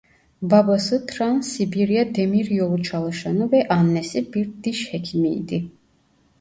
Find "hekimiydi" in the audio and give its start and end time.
4.93-5.63